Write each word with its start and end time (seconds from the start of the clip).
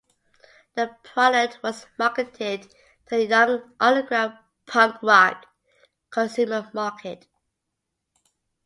The 0.73 0.95
product 1.03 1.61
was 1.61 1.85
marketed 1.99 2.63
to 3.05 3.17
the 3.17 3.27
"young 3.27 3.75
underground 3.79 4.35
punk 4.65 4.95
rock" 5.03 5.45
consumer 6.09 6.71
market. 6.73 7.27